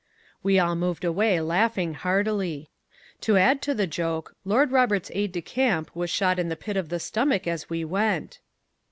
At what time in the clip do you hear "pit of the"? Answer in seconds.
6.55-6.99